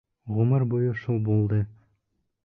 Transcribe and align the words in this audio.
Ғүмер 0.35 0.63
буйы 0.71 0.95
шул 1.01 1.19
булды! 1.27 1.59